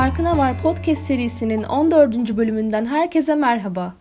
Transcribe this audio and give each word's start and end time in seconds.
Farkına 0.00 0.38
Var 0.38 0.62
podcast 0.62 1.02
serisinin 1.02 1.62
14. 1.62 2.36
bölümünden 2.36 2.84
herkese 2.84 3.34
merhaba. 3.34 3.94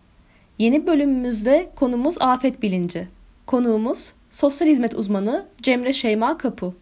Yeni 0.57 0.87
bölümümüzde 0.87 1.69
konumuz 1.75 2.17
afet 2.19 2.61
bilinci. 2.61 3.07
Konuğumuz 3.45 4.13
sosyal 4.29 4.67
hizmet 4.67 4.93
uzmanı 4.93 5.45
Cemre 5.61 5.93
Şeyma 5.93 6.37
Kapu. 6.37 6.75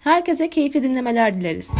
Herkese 0.00 0.50
keyifli 0.50 0.82
dinlemeler 0.82 1.40
dileriz. 1.40 1.78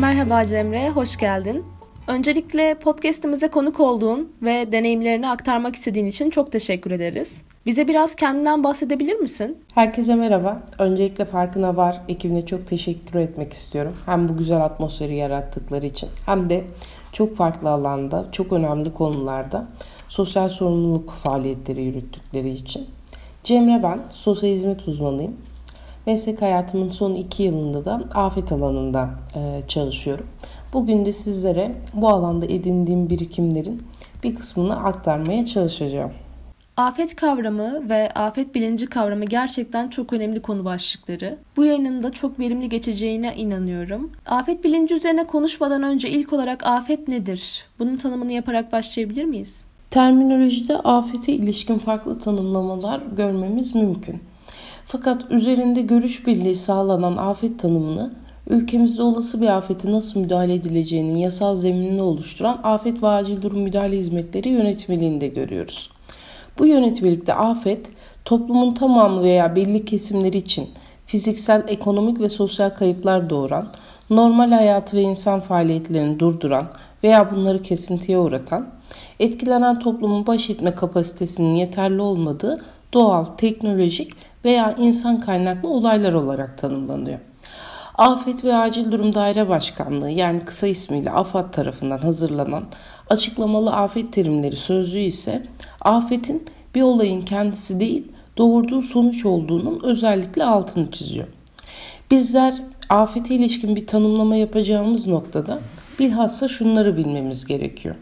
Merhaba 0.00 0.44
Cemre, 0.44 0.90
hoş 0.90 1.16
geldin. 1.16 1.64
Öncelikle 2.10 2.74
podcast'imize 2.74 3.48
konuk 3.48 3.80
olduğun 3.80 4.32
ve 4.42 4.72
deneyimlerini 4.72 5.28
aktarmak 5.28 5.76
istediğin 5.76 6.06
için 6.06 6.30
çok 6.30 6.52
teşekkür 6.52 6.90
ederiz. 6.90 7.42
Bize 7.66 7.88
biraz 7.88 8.14
kendinden 8.14 8.64
bahsedebilir 8.64 9.14
misin? 9.14 9.58
Herkese 9.74 10.14
merhaba. 10.14 10.62
Öncelikle 10.78 11.24
Farkına 11.24 11.76
Var 11.76 12.00
ekibine 12.08 12.46
çok 12.46 12.66
teşekkür 12.66 13.18
etmek 13.18 13.52
istiyorum. 13.52 13.96
Hem 14.06 14.28
bu 14.28 14.36
güzel 14.36 14.64
atmosferi 14.64 15.16
yarattıkları 15.16 15.86
için 15.86 16.08
hem 16.26 16.50
de 16.50 16.64
çok 17.12 17.36
farklı 17.36 17.70
alanda, 17.70 18.26
çok 18.32 18.52
önemli 18.52 18.94
konularda 18.94 19.66
sosyal 20.08 20.48
sorumluluk 20.48 21.10
faaliyetleri 21.10 21.82
yürüttükleri 21.82 22.50
için. 22.50 22.86
Cemre 23.44 23.82
ben, 23.82 24.00
sosyal 24.12 24.50
hizmet 24.50 24.88
uzmanıyım. 24.88 25.36
Meslek 26.06 26.42
hayatımın 26.42 26.90
son 26.90 27.14
iki 27.14 27.42
yılında 27.42 27.84
da 27.84 28.00
afet 28.14 28.52
alanında 28.52 29.10
e, 29.34 29.62
çalışıyorum. 29.68 30.26
Bugün 30.72 31.04
de 31.04 31.12
sizlere 31.12 31.72
bu 31.94 32.08
alanda 32.08 32.46
edindiğim 32.46 33.10
birikimlerin 33.10 33.82
bir 34.22 34.34
kısmını 34.34 34.76
aktarmaya 34.76 35.46
çalışacağım. 35.46 36.10
Afet 36.76 37.16
kavramı 37.16 37.88
ve 37.88 38.10
afet 38.10 38.54
bilinci 38.54 38.86
kavramı 38.86 39.24
gerçekten 39.24 39.88
çok 39.88 40.12
önemli 40.12 40.42
konu 40.42 40.64
başlıkları. 40.64 41.38
Bu 41.56 41.64
yayının 41.64 42.02
da 42.02 42.12
çok 42.12 42.38
verimli 42.38 42.68
geçeceğine 42.68 43.36
inanıyorum. 43.36 44.10
Afet 44.26 44.64
bilinci 44.64 44.94
üzerine 44.94 45.26
konuşmadan 45.26 45.82
önce 45.82 46.10
ilk 46.10 46.32
olarak 46.32 46.66
afet 46.66 47.08
nedir? 47.08 47.64
Bunun 47.78 47.96
tanımını 47.96 48.32
yaparak 48.32 48.72
başlayabilir 48.72 49.24
miyiz? 49.24 49.64
Terminolojide 49.90 50.76
afete 50.76 51.32
ilişkin 51.32 51.78
farklı 51.78 52.18
tanımlamalar 52.18 53.02
görmemiz 53.16 53.74
mümkün. 53.74 54.20
Fakat 54.86 55.30
üzerinde 55.30 55.82
görüş 55.82 56.26
birliği 56.26 56.54
sağlanan 56.54 57.16
afet 57.16 57.58
tanımını 57.58 58.12
ülkemizde 58.48 59.02
olası 59.02 59.40
bir 59.40 59.56
afete 59.56 59.92
nasıl 59.92 60.20
müdahale 60.20 60.54
edileceğinin 60.54 61.16
yasal 61.16 61.56
zeminini 61.56 62.02
oluşturan 62.02 62.60
Afet 62.62 63.02
ve 63.02 63.08
Acil 63.08 63.42
Durum 63.42 63.60
Müdahale 63.60 63.96
Hizmetleri 63.96 64.48
yönetmeliğinde 64.48 65.28
görüyoruz. 65.28 65.90
Bu 66.58 66.66
yönetmelikte 66.66 67.34
afet, 67.34 67.86
toplumun 68.24 68.74
tamamı 68.74 69.22
veya 69.22 69.56
belli 69.56 69.84
kesimleri 69.84 70.36
için 70.36 70.68
fiziksel, 71.06 71.64
ekonomik 71.68 72.20
ve 72.20 72.28
sosyal 72.28 72.70
kayıplar 72.70 73.30
doğuran, 73.30 73.68
normal 74.10 74.50
hayatı 74.50 74.96
ve 74.96 75.02
insan 75.02 75.40
faaliyetlerini 75.40 76.18
durduran 76.18 76.64
veya 77.04 77.30
bunları 77.34 77.62
kesintiye 77.62 78.18
uğratan, 78.18 78.68
etkilenen 79.20 79.78
toplumun 79.78 80.26
baş 80.26 80.50
etme 80.50 80.74
kapasitesinin 80.74 81.54
yeterli 81.54 82.00
olmadığı 82.00 82.64
doğal, 82.92 83.24
teknolojik 83.24 84.12
veya 84.44 84.74
insan 84.78 85.20
kaynaklı 85.20 85.68
olaylar 85.68 86.12
olarak 86.12 86.58
tanımlanıyor. 86.58 87.18
Afet 88.00 88.44
ve 88.44 88.54
Acil 88.54 88.92
Durum 88.92 89.14
Daire 89.14 89.48
Başkanlığı 89.48 90.10
yani 90.10 90.40
kısa 90.40 90.66
ismiyle 90.66 91.10
AFAD 91.10 91.52
tarafından 91.52 91.98
hazırlanan 91.98 92.64
açıklamalı 93.10 93.72
afet 93.72 94.12
terimleri 94.12 94.56
sözlüğü 94.56 94.98
ise 94.98 95.46
afetin 95.80 96.44
bir 96.74 96.82
olayın 96.82 97.22
kendisi 97.22 97.80
değil 97.80 98.12
doğurduğu 98.36 98.82
sonuç 98.82 99.26
olduğunun 99.26 99.80
özellikle 99.82 100.44
altını 100.44 100.90
çiziyor. 100.90 101.26
Bizler 102.10 102.62
afete 102.88 103.34
ilişkin 103.34 103.76
bir 103.76 103.86
tanımlama 103.86 104.36
yapacağımız 104.36 105.06
noktada 105.06 105.58
bilhassa 105.98 106.48
şunları 106.48 106.96
bilmemiz 106.96 107.44
gerekiyor. 107.44 107.94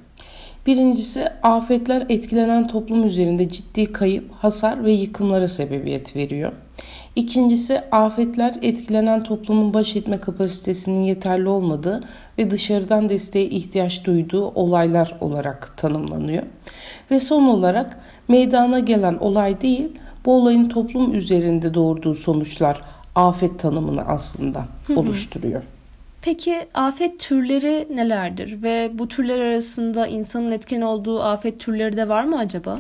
Birincisi 0.67 1.29
afetler 1.43 2.07
etkilenen 2.09 2.67
toplum 2.67 3.05
üzerinde 3.05 3.49
ciddi 3.49 3.93
kayıp, 3.93 4.33
hasar 4.33 4.85
ve 4.85 4.93
yıkımlara 4.93 5.49
sebebiyet 5.49 6.17
veriyor. 6.17 6.53
İkincisi 7.19 7.81
afetler 7.93 8.55
etkilenen 8.63 9.25
toplumun 9.25 9.75
baş 9.75 9.97
etme 9.97 10.21
kapasitesinin 10.21 11.05
yeterli 11.05 11.49
olmadığı 11.49 12.01
ve 12.39 12.51
dışarıdan 12.51 13.09
desteğe 13.09 13.45
ihtiyaç 13.45 14.05
duyduğu 14.05 14.47
olaylar 14.47 15.17
olarak 15.21 15.77
tanımlanıyor. 15.77 16.43
Ve 17.11 17.21
son 17.21 17.43
olarak 17.43 17.99
meydana 18.29 18.79
gelen 18.79 19.15
olay 19.15 19.61
değil, 19.61 19.89
bu 20.25 20.33
olayın 20.33 20.69
toplum 20.69 21.15
üzerinde 21.15 21.75
doğurduğu 21.75 22.15
sonuçlar 22.15 22.81
afet 23.15 23.59
tanımını 23.59 24.03
aslında 24.03 24.65
oluşturuyor. 24.97 25.63
Peki 26.23 26.57
afet 26.75 27.21
türleri 27.21 27.87
nelerdir 27.95 28.63
ve 28.63 28.91
bu 28.95 29.09
türler 29.09 29.39
arasında 29.41 30.07
insanın 30.07 30.51
etken 30.51 30.81
olduğu 30.81 31.23
afet 31.23 31.61
türleri 31.61 31.97
de 31.97 32.09
var 32.09 32.25
mı 32.25 32.39
acaba? 32.39 32.79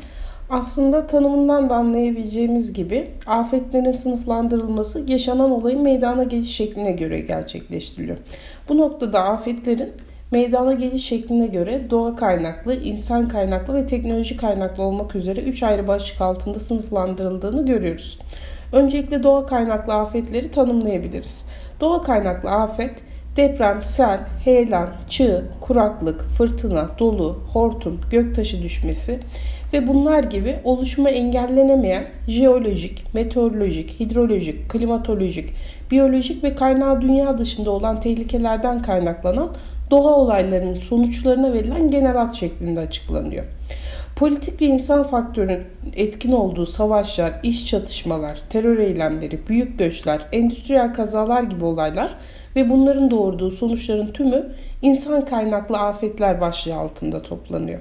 Aslında 0.51 1.07
tanımından 1.07 1.71
da 1.71 1.75
anlayabileceğimiz 1.75 2.73
gibi 2.73 3.11
afetlerin 3.27 3.93
sınıflandırılması 3.93 5.05
yaşanan 5.09 5.51
olayın 5.51 5.83
meydana 5.83 6.25
geliş 6.25 6.57
şekline 6.57 6.93
göre 6.93 7.21
gerçekleştiriliyor. 7.21 8.19
Bu 8.69 8.79
noktada 8.79 9.25
afetlerin 9.25 9.93
meydana 10.31 10.73
geliş 10.73 11.05
şekline 11.05 11.47
göre 11.47 11.91
doğa 11.91 12.17
kaynaklı, 12.17 12.75
insan 12.75 13.29
kaynaklı 13.29 13.75
ve 13.75 13.87
teknoloji 13.87 14.37
kaynaklı 14.37 14.83
olmak 14.83 15.15
üzere 15.15 15.41
3 15.41 15.63
ayrı 15.63 15.89
başlık 15.89 16.21
altında 16.21 16.61
sınıflandırıldığını 16.61 17.67
görüyoruz. 17.67 18.19
Öncelikle 18.73 19.23
doğa 19.23 19.47
kaynaklı 19.47 19.95
afetleri 19.95 20.51
tanımlayabiliriz. 20.51 21.45
Doğa 21.81 22.03
kaynaklı 22.03 22.51
afet 22.51 22.95
deprem, 23.37 23.83
sel, 23.83 24.21
heyelan, 24.45 24.89
çığ, 25.09 25.45
kuraklık, 25.61 26.21
fırtına, 26.21 26.89
dolu, 26.99 27.39
hortum, 27.53 28.01
göktaşı 28.11 28.63
düşmesi 28.63 29.21
ve 29.73 29.87
bunlar 29.87 30.25
gibi 30.25 30.57
oluşumu 30.65 31.09
engellenemeyen 31.09 32.05
jeolojik, 32.29 33.15
meteorolojik, 33.15 34.01
hidrolojik, 34.01 34.71
klimatolojik, 34.71 35.55
biyolojik 35.91 36.45
ve 36.45 36.55
kaynağı 36.55 37.01
dünya 37.01 37.39
dışında 37.39 37.71
olan 37.71 38.01
tehlikelerden 38.01 38.83
kaynaklanan 38.83 39.51
doğa 39.91 40.15
olaylarının 40.15 40.75
sonuçlarına 40.75 41.53
verilen 41.53 41.91
genel 41.91 42.33
şeklinde 42.33 42.81
açıklanıyor. 42.81 43.45
Politik 44.17 44.61
ve 44.63 44.67
insan 44.67 45.03
faktörün 45.03 45.63
etkin 45.97 46.33
olduğu 46.33 46.67
savaşlar, 46.67 47.33
iş 47.43 47.67
çatışmalar, 47.67 48.39
terör 48.51 48.79
eylemleri, 48.79 49.49
büyük 49.49 49.79
göçler, 49.79 50.21
endüstriyel 50.33 50.95
kazalar 50.95 51.43
gibi 51.43 51.65
olaylar 51.65 52.15
ve 52.57 52.71
bunların 52.71 53.11
doğurduğu 53.11 53.51
sonuçların 53.51 54.07
tümü 54.07 54.53
insan 54.83 55.25
kaynaklı 55.25 55.79
afetler 55.79 56.41
başlığı 56.41 56.75
altında 56.75 57.23
toplanıyor. 57.23 57.79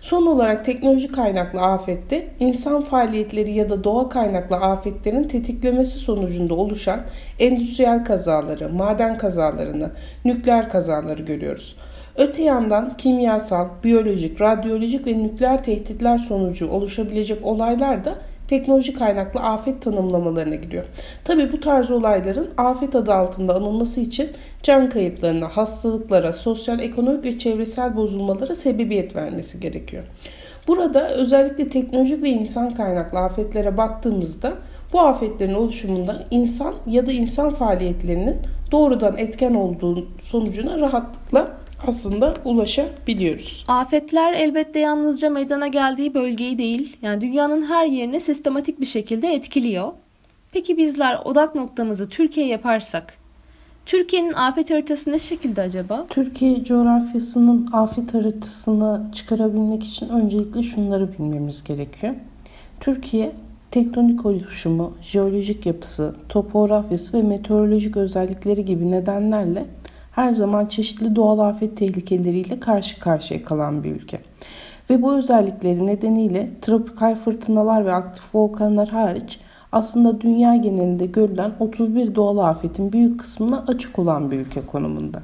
Son 0.00 0.26
olarak 0.26 0.64
teknoloji 0.64 1.08
kaynaklı 1.08 1.60
afette 1.60 2.28
insan 2.40 2.82
faaliyetleri 2.82 3.52
ya 3.52 3.68
da 3.68 3.84
doğa 3.84 4.08
kaynaklı 4.08 4.56
afetlerin 4.56 5.24
tetiklemesi 5.24 5.98
sonucunda 5.98 6.54
oluşan 6.54 7.00
endüstriyel 7.38 8.04
kazaları, 8.04 8.68
maden 8.68 9.18
kazalarını, 9.18 9.90
nükleer 10.24 10.70
kazaları 10.70 11.22
görüyoruz. 11.22 11.76
Öte 12.16 12.42
yandan 12.42 12.96
kimyasal, 12.96 13.68
biyolojik, 13.84 14.40
radyolojik 14.40 15.06
ve 15.06 15.18
nükleer 15.18 15.64
tehditler 15.64 16.18
sonucu 16.18 16.68
oluşabilecek 16.68 17.46
olaylar 17.46 18.04
da 18.04 18.14
teknoloji 18.48 18.94
kaynaklı 18.94 19.40
afet 19.40 19.82
tanımlamalarına 19.82 20.54
giriyor. 20.54 20.84
Tabi 21.24 21.52
bu 21.52 21.60
tarz 21.60 21.90
olayların 21.90 22.50
afet 22.56 22.94
adı 22.94 23.12
altında 23.12 23.54
anılması 23.54 24.00
için 24.00 24.30
can 24.62 24.88
kayıplarına, 24.90 25.48
hastalıklara, 25.48 26.32
sosyal, 26.32 26.80
ekonomik 26.80 27.24
ve 27.24 27.38
çevresel 27.38 27.96
bozulmalara 27.96 28.54
sebebiyet 28.54 29.16
vermesi 29.16 29.60
gerekiyor. 29.60 30.04
Burada 30.68 31.08
özellikle 31.08 31.68
teknolojik 31.68 32.22
ve 32.22 32.30
insan 32.30 32.74
kaynaklı 32.74 33.18
afetlere 33.18 33.76
baktığımızda 33.76 34.52
bu 34.92 35.00
afetlerin 35.00 35.54
oluşumunda 35.54 36.24
insan 36.30 36.74
ya 36.86 37.06
da 37.06 37.12
insan 37.12 37.50
faaliyetlerinin 37.50 38.36
doğrudan 38.72 39.16
etken 39.16 39.54
olduğu 39.54 40.06
sonucuna 40.22 40.80
rahatlıkla 40.80 41.56
aslında 41.86 42.34
ulaşabiliyoruz. 42.44 43.64
Afetler 43.68 44.32
elbette 44.32 44.78
yalnızca 44.78 45.30
meydana 45.30 45.66
geldiği 45.66 46.14
bölgeyi 46.14 46.58
değil, 46.58 46.96
yani 47.02 47.20
dünyanın 47.20 47.62
her 47.62 47.86
yerini 47.86 48.20
sistematik 48.20 48.80
bir 48.80 48.86
şekilde 48.86 49.34
etkiliyor. 49.34 49.92
Peki 50.52 50.76
bizler 50.76 51.18
odak 51.24 51.54
noktamızı 51.54 52.08
Türkiye 52.08 52.46
yaparsak, 52.46 53.14
Türkiye'nin 53.86 54.32
afet 54.32 54.70
haritası 54.70 55.12
ne 55.12 55.18
şekilde 55.18 55.62
acaba? 55.62 56.06
Türkiye 56.10 56.64
coğrafyasının 56.64 57.68
afet 57.72 58.14
haritasını 58.14 59.02
çıkarabilmek 59.14 59.84
için 59.84 60.08
öncelikle 60.08 60.62
şunları 60.62 61.12
bilmemiz 61.12 61.64
gerekiyor. 61.64 62.14
Türkiye 62.80 63.32
tektonik 63.70 64.26
oluşumu, 64.26 64.94
jeolojik 65.02 65.66
yapısı, 65.66 66.14
topografyası 66.28 67.18
ve 67.18 67.22
meteorolojik 67.22 67.96
özellikleri 67.96 68.64
gibi 68.64 68.90
nedenlerle 68.90 69.66
her 70.16 70.32
zaman 70.32 70.66
çeşitli 70.66 71.16
doğal 71.16 71.38
afet 71.38 71.76
tehlikeleriyle 71.76 72.60
karşı 72.60 73.00
karşıya 73.00 73.42
kalan 73.42 73.84
bir 73.84 73.90
ülke. 73.90 74.18
Ve 74.90 75.02
bu 75.02 75.14
özellikleri 75.14 75.86
nedeniyle 75.86 76.50
tropikal 76.62 77.14
fırtınalar 77.14 77.84
ve 77.86 77.92
aktif 77.92 78.34
volkanlar 78.34 78.88
hariç 78.88 79.40
aslında 79.72 80.20
dünya 80.20 80.56
genelinde 80.56 81.06
görülen 81.06 81.52
31 81.60 82.14
doğal 82.14 82.38
afetin 82.38 82.92
büyük 82.92 83.20
kısmına 83.20 83.64
açık 83.66 83.98
olan 83.98 84.30
bir 84.30 84.36
ülke 84.36 84.60
konumunda. 84.66 85.22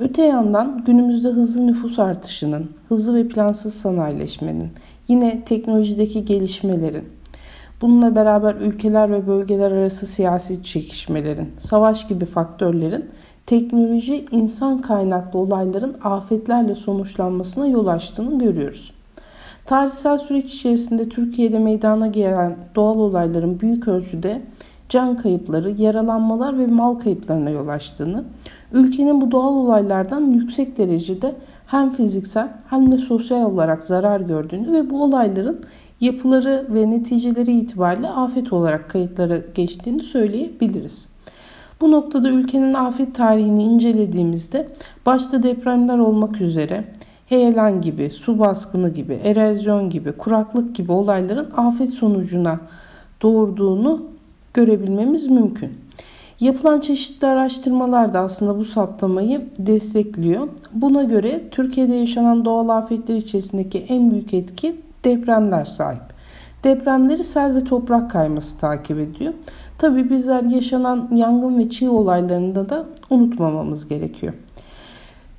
Öte 0.00 0.22
yandan 0.22 0.84
günümüzde 0.86 1.28
hızlı 1.28 1.66
nüfus 1.66 1.98
artışının, 1.98 2.70
hızlı 2.88 3.14
ve 3.14 3.28
plansız 3.28 3.74
sanayileşmenin, 3.74 4.70
yine 5.08 5.44
teknolojideki 5.44 6.24
gelişmelerin, 6.24 7.04
bununla 7.82 8.14
beraber 8.14 8.54
ülkeler 8.54 9.10
ve 9.12 9.26
bölgeler 9.26 9.70
arası 9.70 10.06
siyasi 10.06 10.64
çekişmelerin, 10.64 11.48
savaş 11.58 12.08
gibi 12.08 12.24
faktörlerin 12.24 13.04
teknoloji 13.46 14.24
insan 14.30 14.80
kaynaklı 14.80 15.38
olayların 15.38 15.96
afetlerle 16.04 16.74
sonuçlanmasına 16.74 17.66
yol 17.66 17.86
açtığını 17.86 18.38
görüyoruz. 18.38 18.92
Tarihsel 19.66 20.18
süreç 20.18 20.54
içerisinde 20.54 21.08
Türkiye'de 21.08 21.58
meydana 21.58 22.06
gelen 22.06 22.56
doğal 22.74 22.98
olayların 22.98 23.60
büyük 23.60 23.88
ölçüde 23.88 24.42
can 24.88 25.16
kayıpları, 25.16 25.70
yaralanmalar 25.70 26.58
ve 26.58 26.66
mal 26.66 26.94
kayıplarına 26.94 27.50
yol 27.50 27.68
açtığını, 27.68 28.24
ülkenin 28.72 29.20
bu 29.20 29.30
doğal 29.30 29.54
olaylardan 29.54 30.20
yüksek 30.20 30.78
derecede 30.78 31.34
hem 31.66 31.92
fiziksel 31.92 32.48
hem 32.70 32.92
de 32.92 32.98
sosyal 32.98 33.42
olarak 33.42 33.82
zarar 33.82 34.20
gördüğünü 34.20 34.72
ve 34.72 34.90
bu 34.90 35.02
olayların 35.02 35.60
yapıları 36.00 36.66
ve 36.68 36.90
neticeleri 36.90 37.52
itibariyle 37.52 38.08
afet 38.08 38.52
olarak 38.52 38.90
kayıtlara 38.90 39.38
geçtiğini 39.54 40.02
söyleyebiliriz. 40.02 41.13
Bu 41.80 41.92
noktada 41.92 42.28
ülkenin 42.28 42.74
afet 42.74 43.14
tarihini 43.14 43.62
incelediğimizde 43.62 44.68
başta 45.06 45.42
depremler 45.42 45.98
olmak 45.98 46.40
üzere 46.40 46.84
heyelan 47.26 47.80
gibi, 47.80 48.10
su 48.10 48.38
baskını 48.38 48.88
gibi, 48.88 49.14
erozyon 49.24 49.90
gibi, 49.90 50.12
kuraklık 50.12 50.76
gibi 50.76 50.92
olayların 50.92 51.50
afet 51.56 51.90
sonucuna 51.90 52.60
doğurduğunu 53.22 54.02
görebilmemiz 54.54 55.28
mümkün. 55.28 55.70
Yapılan 56.40 56.80
çeşitli 56.80 57.26
araştırmalar 57.26 58.14
da 58.14 58.20
aslında 58.20 58.58
bu 58.58 58.64
saptamayı 58.64 59.44
destekliyor. 59.58 60.48
Buna 60.72 61.02
göre 61.02 61.42
Türkiye'de 61.50 61.94
yaşanan 61.94 62.44
doğal 62.44 62.68
afetler 62.68 63.16
içerisindeki 63.16 63.78
en 63.78 64.10
büyük 64.10 64.34
etki 64.34 64.76
depremler 65.04 65.64
sahip. 65.64 66.02
Depremleri 66.64 67.24
sel 67.24 67.54
ve 67.54 67.64
toprak 67.64 68.10
kayması 68.10 68.58
takip 68.58 68.98
ediyor. 68.98 69.32
Tabi 69.78 70.10
bizler 70.10 70.42
yaşanan 70.42 71.08
yangın 71.14 71.58
ve 71.58 71.70
çığ 71.70 71.92
olaylarında 71.92 72.68
da 72.68 72.84
unutmamamız 73.10 73.88
gerekiyor. 73.88 74.34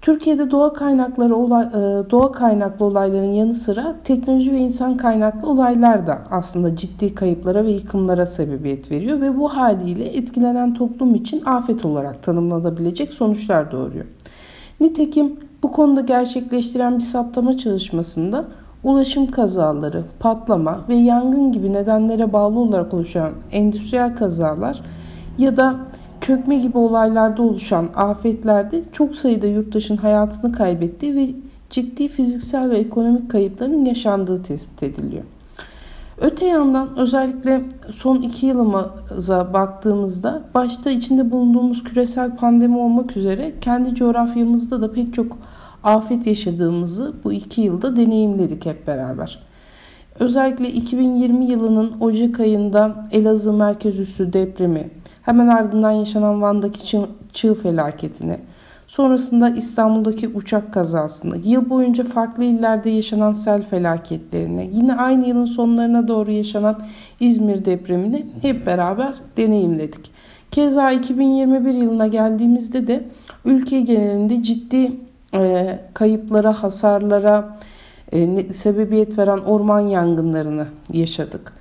Türkiye'de 0.01 0.51
doğa 0.51 0.73
kaynakları 0.73 1.35
olay, 1.35 1.63
e, 1.63 2.09
doğa 2.11 2.31
kaynaklı 2.31 2.85
olayların 2.85 3.31
yanı 3.31 3.55
sıra 3.55 3.95
teknoloji 4.03 4.51
ve 4.51 4.57
insan 4.57 4.97
kaynaklı 4.97 5.49
olaylar 5.49 6.07
da 6.07 6.21
aslında 6.31 6.75
ciddi 6.75 7.15
kayıplara 7.15 7.63
ve 7.63 7.71
yıkımlara 7.71 8.25
sebebiyet 8.25 8.91
veriyor 8.91 9.21
ve 9.21 9.37
bu 9.37 9.49
haliyle 9.49 10.05
etkilenen 10.05 10.73
toplum 10.73 11.15
için 11.15 11.45
afet 11.45 11.85
olarak 11.85 12.23
tanımlanabilecek 12.23 13.13
sonuçlar 13.13 13.71
doğuruyor. 13.71 14.05
Nitekim 14.79 15.39
bu 15.63 15.71
konuda 15.71 16.01
gerçekleştiren 16.01 16.97
bir 16.97 17.03
saptama 17.03 17.57
çalışmasında 17.57 18.45
ulaşım 18.85 19.27
kazaları, 19.27 20.03
patlama 20.19 20.79
ve 20.89 20.95
yangın 20.95 21.51
gibi 21.51 21.73
nedenlere 21.73 22.33
bağlı 22.33 22.59
olarak 22.59 22.93
oluşan 22.93 23.31
endüstriyel 23.51 24.15
kazalar 24.15 24.81
ya 25.37 25.57
da 25.57 25.75
çökme 26.21 26.57
gibi 26.57 26.77
olaylarda 26.77 27.41
oluşan 27.41 27.89
afetlerde 27.95 28.81
çok 28.91 29.15
sayıda 29.15 29.47
yurttaşın 29.47 29.97
hayatını 29.97 30.51
kaybettiği 30.51 31.15
ve 31.15 31.27
ciddi 31.69 32.07
fiziksel 32.07 32.69
ve 32.69 32.77
ekonomik 32.77 33.31
kayıpların 33.31 33.85
yaşandığı 33.85 34.43
tespit 34.43 34.83
ediliyor. 34.83 35.23
Öte 36.21 36.45
yandan 36.45 36.97
özellikle 36.97 37.61
son 37.91 38.21
iki 38.21 38.45
yılımıza 38.45 39.53
baktığımızda 39.53 40.41
başta 40.53 40.91
içinde 40.91 41.31
bulunduğumuz 41.31 41.83
küresel 41.83 42.35
pandemi 42.35 42.77
olmak 42.77 43.17
üzere 43.17 43.53
kendi 43.61 43.95
coğrafyamızda 43.95 44.81
da 44.81 44.91
pek 44.93 45.13
çok 45.13 45.37
afet 45.85 46.27
yaşadığımızı 46.27 47.13
bu 47.23 47.33
iki 47.33 47.61
yılda 47.61 47.95
deneyimledik 47.95 48.65
hep 48.65 48.87
beraber. 48.87 49.39
Özellikle 50.19 50.69
2020 50.69 51.45
yılının 51.45 51.93
Ocak 51.99 52.39
ayında 52.39 53.07
Elazığ 53.11 53.53
merkez 53.53 53.99
üssü 53.99 54.33
depremi, 54.33 54.89
hemen 55.21 55.47
ardından 55.47 55.91
yaşanan 55.91 56.41
Van'daki 56.41 56.85
çığ, 56.85 57.05
çığ 57.33 57.53
felaketini, 57.55 58.37
sonrasında 58.87 59.49
İstanbul'daki 59.49 60.27
uçak 60.27 60.73
kazasını, 60.73 61.37
yıl 61.37 61.69
boyunca 61.69 62.03
farklı 62.03 62.43
illerde 62.43 62.89
yaşanan 62.89 63.33
sel 63.33 63.63
felaketlerini, 63.63 64.69
yine 64.73 64.95
aynı 64.95 65.27
yılın 65.27 65.45
sonlarına 65.45 66.07
doğru 66.07 66.31
yaşanan 66.31 66.79
İzmir 67.19 67.65
depremini 67.65 68.25
hep 68.41 68.65
beraber 68.65 69.13
deneyimledik. 69.37 70.11
Keza 70.51 70.91
2021 70.91 71.73
yılına 71.73 72.07
geldiğimizde 72.07 72.87
de 72.87 73.03
ülke 73.45 73.81
genelinde 73.81 74.43
ciddi 74.43 74.91
e, 75.33 75.79
kayıplara, 75.93 76.63
hasarlara 76.63 77.57
e, 78.11 78.53
sebebiyet 78.53 79.17
veren 79.17 79.37
orman 79.37 79.79
yangınlarını 79.79 80.67
yaşadık. 80.93 81.53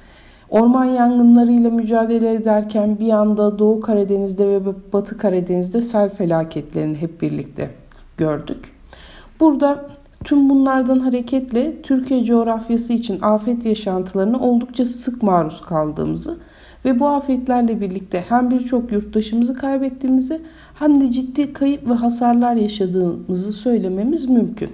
Orman 0.50 0.84
yangınlarıyla 0.84 1.70
mücadele 1.70 2.32
ederken 2.32 2.98
bir 2.98 3.12
anda 3.12 3.58
Doğu 3.58 3.80
Karadeniz'de 3.80 4.48
ve 4.48 4.60
Batı 4.92 5.16
Karadeniz'de 5.16 5.82
sel 5.82 6.10
felaketlerini 6.10 6.96
hep 6.96 7.22
birlikte 7.22 7.70
gördük. 8.16 8.72
Burada 9.40 9.86
tüm 10.24 10.50
bunlardan 10.50 10.98
hareketle 10.98 11.82
Türkiye 11.82 12.24
coğrafyası 12.24 12.92
için 12.92 13.20
afet 13.20 13.64
yaşantılarına 13.64 14.38
oldukça 14.38 14.86
sık 14.86 15.22
maruz 15.22 15.60
kaldığımızı 15.60 16.38
ve 16.84 17.00
bu 17.00 17.08
afetlerle 17.08 17.80
birlikte 17.80 18.24
hem 18.28 18.50
birçok 18.50 18.92
yurttaşımızı 18.92 19.54
kaybettiğimizi 19.54 20.40
hem 20.74 21.00
de 21.00 21.12
ciddi 21.12 21.52
kayıp 21.52 21.88
ve 21.88 21.92
hasarlar 21.92 22.54
yaşadığımızı 22.54 23.52
söylememiz 23.52 24.28
mümkün. 24.28 24.70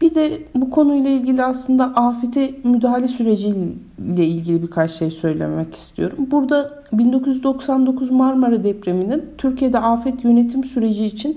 Bir 0.00 0.14
de 0.14 0.42
bu 0.54 0.70
konuyla 0.70 1.10
ilgili 1.10 1.44
aslında 1.44 1.84
afete 1.84 2.54
müdahale 2.64 3.08
süreciyle 3.08 4.26
ilgili 4.26 4.62
birkaç 4.62 4.90
şey 4.90 5.10
söylemek 5.10 5.74
istiyorum. 5.74 6.18
Burada 6.30 6.82
1999 6.92 8.10
Marmara 8.10 8.64
depreminin 8.64 9.24
Türkiye'de 9.38 9.78
afet 9.78 10.24
yönetim 10.24 10.64
süreci 10.64 11.04
için 11.04 11.36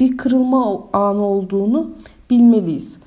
bir 0.00 0.16
kırılma 0.16 0.84
anı 0.92 1.22
olduğunu 1.22 1.90
bilmeliyiz. 2.30 3.00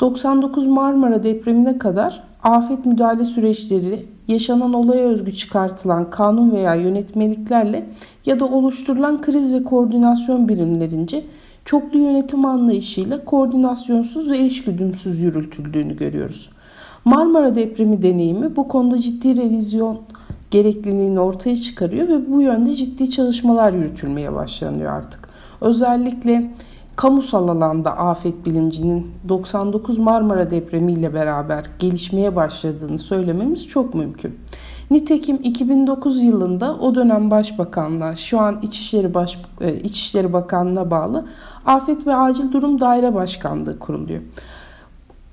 99 0.00 0.66
Marmara 0.66 1.22
depremine 1.22 1.78
kadar 1.78 2.22
afet 2.42 2.86
müdahale 2.86 3.24
süreçleri 3.24 4.06
yaşanan 4.28 4.72
olaya 4.72 5.04
özgü 5.04 5.34
çıkartılan 5.34 6.10
kanun 6.10 6.52
veya 6.52 6.74
yönetmeliklerle 6.74 7.86
ya 8.26 8.40
da 8.40 8.44
oluşturulan 8.44 9.20
kriz 9.20 9.52
ve 9.52 9.62
koordinasyon 9.62 10.48
birimlerince 10.48 11.24
çoklu 11.64 11.98
yönetim 11.98 12.44
anlayışıyla 12.44 13.24
koordinasyonsuz 13.24 14.30
ve 14.30 14.38
eşgüdümsüz 14.38 15.20
yürütüldüğünü 15.20 15.96
görüyoruz. 15.96 16.50
Marmara 17.04 17.54
depremi 17.54 18.02
deneyimi 18.02 18.56
bu 18.56 18.68
konuda 18.68 18.98
ciddi 18.98 19.36
revizyon 19.36 20.00
gerekliliğini 20.50 21.20
ortaya 21.20 21.56
çıkarıyor 21.56 22.08
ve 22.08 22.32
bu 22.32 22.42
yönde 22.42 22.74
ciddi 22.74 23.10
çalışmalar 23.10 23.72
yürütülmeye 23.72 24.34
başlanıyor 24.34 24.92
artık. 24.92 25.28
Özellikle 25.60 26.50
kamusal 26.96 27.48
alanda 27.48 27.96
afet 27.96 28.46
bilincinin 28.46 29.12
99 29.28 29.98
Marmara 29.98 30.50
depremi 30.50 30.92
ile 30.92 31.14
beraber 31.14 31.64
gelişmeye 31.78 32.36
başladığını 32.36 32.98
söylememiz 32.98 33.68
çok 33.68 33.94
mümkün. 33.94 34.38
Nitekim 34.90 35.38
2009 35.42 36.22
yılında 36.22 36.76
o 36.76 36.94
dönem 36.94 37.30
Başbakanlığa, 37.30 38.16
şu 38.16 38.40
an 38.40 38.58
İçişleri, 38.62 39.14
Baş, 39.14 39.38
e, 39.60 39.74
İçişleri 39.74 40.32
Bakanlığı'na 40.32 40.90
bağlı 40.90 41.26
Afet 41.66 42.06
ve 42.06 42.14
Acil 42.14 42.52
Durum 42.52 42.80
Daire 42.80 43.14
Başkanlığı 43.14 43.78
kuruluyor. 43.78 44.20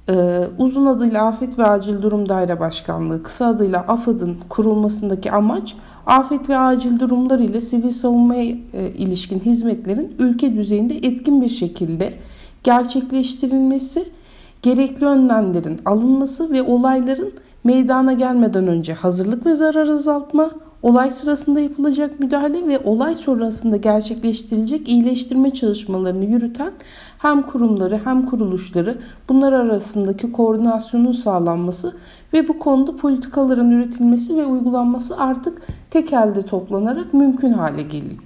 Ee, 0.09 0.47
uzun 0.57 0.85
adıyla 0.85 1.25
Afet 1.25 1.59
ve 1.59 1.67
Acil 1.67 2.01
Durum 2.01 2.29
Daire 2.29 2.59
Başkanlığı, 2.59 3.23
kısa 3.23 3.47
adıyla 3.47 3.79
AFAD'ın 3.79 4.37
kurulmasındaki 4.49 5.31
amaç 5.31 5.75
afet 6.05 6.49
ve 6.49 6.57
acil 6.57 6.99
durumlar 6.99 7.39
ile 7.39 7.61
sivil 7.61 7.91
savunmaya 7.91 8.43
e, 8.43 8.91
ilişkin 8.97 9.39
hizmetlerin 9.39 10.15
ülke 10.19 10.55
düzeyinde 10.55 10.95
etkin 10.95 11.41
bir 11.41 11.49
şekilde 11.49 12.13
gerçekleştirilmesi, 12.63 14.05
gerekli 14.61 15.05
önlemlerin 15.05 15.79
alınması 15.85 16.51
ve 16.51 16.61
olayların 16.61 17.31
meydana 17.63 18.13
gelmeden 18.13 18.67
önce 18.67 18.93
hazırlık 18.93 19.45
ve 19.45 19.55
zarar 19.55 19.87
azaltma, 19.87 20.51
olay 20.83 21.11
sırasında 21.11 21.59
yapılacak 21.59 22.19
müdahale 22.19 22.67
ve 22.67 22.79
olay 22.79 23.15
sonrasında 23.15 23.77
gerçekleştirilecek 23.77 24.89
iyileştirme 24.89 25.53
çalışmalarını 25.53 26.25
yürüten 26.25 26.71
hem 27.17 27.41
kurumları 27.41 27.99
hem 28.03 28.25
kuruluşları 28.25 28.97
bunlar 29.29 29.53
arasındaki 29.53 30.31
koordinasyonun 30.31 31.11
sağlanması 31.11 31.93
ve 32.33 32.47
bu 32.47 32.59
konuda 32.59 32.95
politikaların 32.95 33.71
üretilmesi 33.71 34.37
ve 34.37 34.45
uygulanması 34.45 35.17
artık 35.17 35.61
tek 35.89 36.13
elde 36.13 36.41
toplanarak 36.41 37.13
mümkün 37.13 37.53
hale 37.53 37.81
geliyor. 37.81 38.21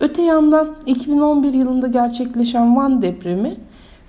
Öte 0.00 0.22
yandan 0.22 0.68
2011 0.86 1.54
yılında 1.54 1.86
gerçekleşen 1.86 2.76
Van 2.76 3.02
depremi 3.02 3.56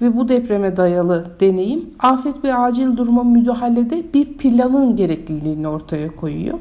ve 0.01 0.17
bu 0.17 0.27
depreme 0.27 0.77
dayalı 0.77 1.25
deneyim 1.39 1.89
afet 1.99 2.43
ve 2.43 2.55
acil 2.55 2.97
duruma 2.97 3.23
müdahalede 3.23 4.03
bir 4.13 4.25
planın 4.25 4.95
gerekliliğini 4.95 5.67
ortaya 5.67 6.15
koyuyor. 6.15 6.59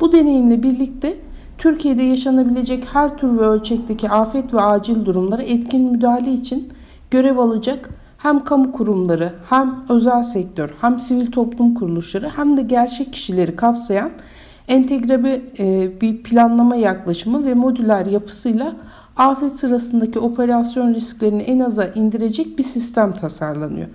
Bu 0.00 0.12
deneyimle 0.12 0.62
birlikte 0.62 1.16
Türkiye'de 1.58 2.02
yaşanabilecek 2.02 2.84
her 2.92 3.18
tür 3.18 3.38
ve 3.38 3.42
ölçekteki 3.42 4.10
afet 4.10 4.54
ve 4.54 4.60
acil 4.60 5.04
durumlara 5.04 5.42
etkin 5.42 5.92
müdahale 5.92 6.32
için 6.32 6.68
görev 7.10 7.38
alacak 7.38 7.90
hem 8.18 8.44
kamu 8.44 8.72
kurumları 8.72 9.32
hem 9.50 9.74
özel 9.88 10.22
sektör 10.22 10.70
hem 10.80 11.00
sivil 11.00 11.30
toplum 11.30 11.74
kuruluşları 11.74 12.28
hem 12.28 12.56
de 12.56 12.62
gerçek 12.62 13.12
kişileri 13.12 13.56
kapsayan 13.56 14.10
entegre 14.68 15.42
e, 15.58 16.00
bir 16.00 16.22
planlama 16.22 16.76
yaklaşımı 16.76 17.44
ve 17.44 17.54
modüler 17.54 18.06
yapısıyla 18.06 18.76
afet 19.16 19.58
sırasındaki 19.58 20.18
operasyon 20.18 20.94
risklerini 20.94 21.42
en 21.42 21.60
aza 21.60 21.84
indirecek 21.84 22.58
bir 22.58 22.62
sistem 22.62 23.12
tasarlanıyor. 23.12 23.88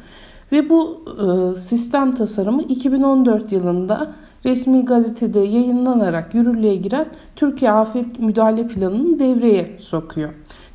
Ve 0.51 0.69
bu 0.69 1.05
e, 1.07 1.59
sistem 1.59 2.15
tasarımı 2.15 2.61
2014 2.61 3.51
yılında 3.51 4.11
resmi 4.45 4.85
gazetede 4.85 5.39
yayınlanarak 5.39 6.35
yürürlüğe 6.35 6.75
giren 6.75 7.05
Türkiye 7.35 7.71
Afet 7.71 8.19
Müdahale 8.19 8.67
Planı'nı 8.67 9.19
devreye 9.19 9.77
sokuyor. 9.79 10.29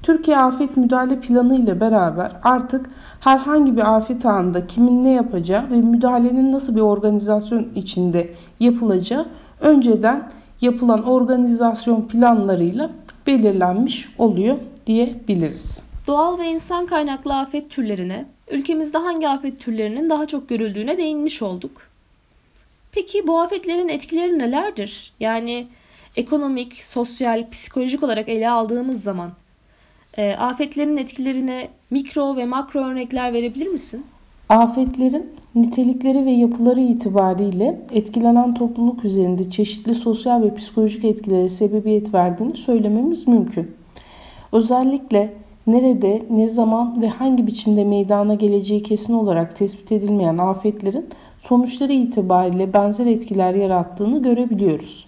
Türkiye 0.07 0.39
Afet 0.39 0.77
Müdahale 0.77 1.21
Planı 1.21 1.57
ile 1.57 1.81
beraber 1.81 2.33
artık 2.43 2.91
herhangi 3.21 3.77
bir 3.77 3.97
afet 3.97 4.27
anında 4.27 4.67
kimin 4.67 5.05
ne 5.05 5.13
yapacağı 5.13 5.71
ve 5.71 5.77
müdahalenin 5.77 6.53
nasıl 6.53 6.77
bir 6.77 6.81
organizasyon 6.81 7.69
içinde 7.75 8.31
yapılacağı 8.61 9.27
önceden 9.61 10.31
yapılan 10.61 11.07
organizasyon 11.07 12.03
planlarıyla 12.03 12.91
belirlenmiş 13.27 14.09
oluyor 14.19 14.57
diyebiliriz. 14.87 15.83
Doğal 16.07 16.39
ve 16.39 16.47
insan 16.47 16.87
kaynaklı 16.87 17.39
afet 17.39 17.71
türlerine, 17.71 18.27
ülkemizde 18.51 18.99
hangi 18.99 19.29
afet 19.29 19.61
türlerinin 19.61 20.11
daha 20.11 20.27
çok 20.27 20.49
görüldüğüne 20.49 20.99
değinmiş 20.99 21.43
olduk. 21.43 21.83
Peki 22.93 23.27
bu 23.27 23.41
afetlerin 23.41 23.89
etkileri 23.89 24.39
nelerdir? 24.39 25.13
Yani 25.21 25.67
ekonomik, 26.17 26.85
sosyal, 26.85 27.51
psikolojik 27.51 28.03
olarak 28.03 28.29
ele 28.29 28.51
aldığımız 28.51 29.03
zaman 29.03 29.31
e, 30.17 30.37
afetlerin 30.37 30.97
etkilerine 30.97 31.69
mikro 31.91 32.37
ve 32.37 32.45
makro 32.45 32.81
örnekler 32.81 33.33
verebilir 33.33 33.67
misin? 33.67 34.05
Afetlerin 34.49 35.27
nitelikleri 35.55 36.27
ve 36.27 36.31
yapıları 36.31 36.81
itibariyle 36.81 37.81
etkilenen 37.93 38.55
topluluk 38.55 39.05
üzerinde 39.05 39.51
çeşitli 39.51 39.95
sosyal 39.95 40.43
ve 40.43 40.55
psikolojik 40.55 41.05
etkilere 41.05 41.49
sebebiyet 41.49 42.15
verdiğini 42.15 42.57
söylememiz 42.57 43.29
mümkün. 43.29 43.71
Özellikle 44.53 45.33
nerede, 45.67 46.23
ne 46.31 46.49
zaman 46.49 47.03
ve 47.03 47.09
hangi 47.09 47.47
biçimde 47.47 47.85
meydana 47.85 48.35
geleceği 48.35 48.83
kesin 48.83 49.15
olarak 49.15 49.57
tespit 49.57 49.93
edilmeyen 49.93 50.39
afetlerin 50.39 51.07
sonuçları 51.39 51.93
itibariyle 51.93 52.73
benzer 52.73 53.07
etkiler 53.07 53.55
yarattığını 53.55 54.23
görebiliyoruz. 54.23 55.07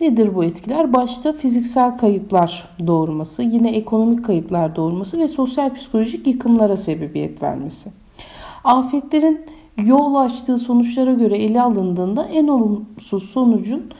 Nedir 0.00 0.34
bu 0.34 0.44
etkiler? 0.44 0.92
Başta 0.92 1.32
fiziksel 1.32 1.98
kayıplar 1.98 2.68
doğurması, 2.86 3.42
yine 3.42 3.70
ekonomik 3.70 4.24
kayıplar 4.24 4.76
doğurması 4.76 5.18
ve 5.18 5.28
sosyal 5.28 5.74
psikolojik 5.74 6.26
yıkımlara 6.26 6.76
sebebiyet 6.76 7.42
vermesi. 7.42 7.90
Afetlerin 8.64 9.40
yol 9.76 10.14
açtığı 10.14 10.58
sonuçlara 10.58 11.12
göre 11.12 11.36
ele 11.36 11.62
alındığında 11.62 12.24
en 12.24 12.48
olumsuz 12.48 13.22
sonucun 13.22 13.90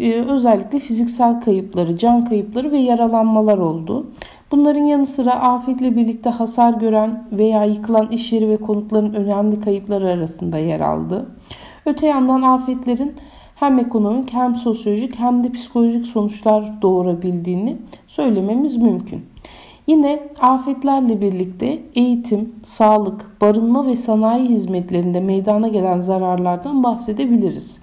e, 0.00 0.12
özellikle 0.12 0.78
fiziksel 0.78 1.40
kayıpları, 1.40 1.98
can 1.98 2.24
kayıpları 2.24 2.72
ve 2.72 2.78
yaralanmalar 2.78 3.58
oldu. 3.58 4.06
Bunların 4.50 4.84
yanı 4.84 5.06
sıra 5.06 5.32
afetle 5.32 5.96
birlikte 5.96 6.30
hasar 6.30 6.74
gören 6.74 7.28
veya 7.32 7.64
yıkılan 7.64 8.08
iş 8.10 8.32
yeri 8.32 8.48
ve 8.48 8.56
konutların 8.56 9.14
önemli 9.14 9.60
kayıpları 9.60 10.08
arasında 10.08 10.58
yer 10.58 10.80
aldı. 10.80 11.26
Öte 11.86 12.06
yandan 12.06 12.42
afetlerin 12.42 13.14
hem 13.56 13.78
ekonomik 13.78 14.32
hem 14.32 14.56
sosyolojik 14.56 15.18
hem 15.18 15.44
de 15.44 15.52
psikolojik 15.52 16.06
sonuçlar 16.06 16.82
doğurabildiğini 16.82 17.76
söylememiz 18.06 18.76
mümkün. 18.76 19.26
Yine 19.86 20.20
afetlerle 20.40 21.20
birlikte 21.20 21.82
eğitim, 21.94 22.54
sağlık, 22.64 23.40
barınma 23.40 23.86
ve 23.86 23.96
sanayi 23.96 24.48
hizmetlerinde 24.48 25.20
meydana 25.20 25.68
gelen 25.68 26.00
zararlardan 26.00 26.82
bahsedebiliriz. 26.82 27.80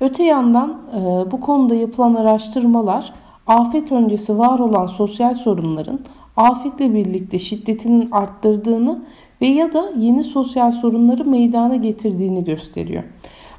Öte 0.00 0.22
yandan 0.22 0.80
e, 0.96 1.30
bu 1.30 1.40
konuda 1.40 1.74
yapılan 1.74 2.14
araştırmalar 2.14 3.12
afet 3.46 3.92
öncesi 3.92 4.38
var 4.38 4.58
olan 4.58 4.86
sosyal 4.86 5.34
sorunların 5.34 6.00
afetle 6.36 6.94
birlikte 6.94 7.38
şiddetinin 7.38 8.10
arttırdığını 8.10 9.04
ve 9.40 9.46
ya 9.46 9.72
da 9.72 9.90
yeni 9.98 10.24
sosyal 10.24 10.70
sorunları 10.70 11.24
meydana 11.24 11.76
getirdiğini 11.76 12.44
gösteriyor. 12.44 13.04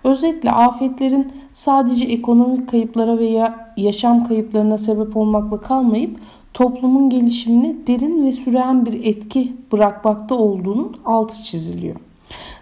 Özetle 0.05 0.51
afetlerin 0.51 1.33
sadece 1.51 2.05
ekonomik 2.05 2.69
kayıplara 2.69 3.19
veya 3.19 3.74
yaşam 3.77 4.27
kayıplarına 4.27 4.77
sebep 4.77 5.17
olmakla 5.17 5.62
kalmayıp 5.62 6.19
toplumun 6.53 7.09
gelişimine 7.09 7.75
derin 7.88 8.25
ve 8.25 8.31
süren 8.31 8.85
bir 8.85 9.05
etki 9.05 9.53
bırakmakta 9.71 10.35
olduğunun 10.35 10.97
altı 11.05 11.43
çiziliyor. 11.43 11.95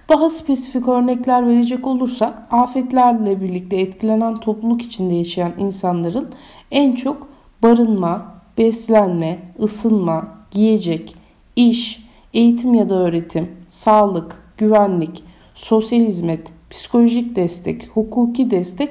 Daha 0.09 0.29
spesifik 0.29 0.87
örnekler 0.87 1.47
verecek 1.47 1.87
olursak 1.87 2.47
afetlerle 2.51 3.41
birlikte 3.41 3.75
etkilenen 3.75 4.37
topluluk 4.37 4.81
içinde 4.81 5.13
yaşayan 5.13 5.51
insanların 5.59 6.29
en 6.71 6.95
çok 6.95 7.27
barınma, 7.63 8.25
beslenme, 8.57 9.39
ısınma, 9.63 10.27
giyecek, 10.51 11.15
iş, 11.55 12.05
eğitim 12.33 12.73
ya 12.73 12.89
da 12.89 12.95
öğretim, 12.95 13.51
sağlık, 13.69 14.43
güvenlik, 14.57 15.23
sosyal 15.55 16.01
hizmet, 16.01 16.51
psikolojik 16.73 17.35
destek, 17.35 17.89
hukuki 17.93 18.51
destek 18.51 18.89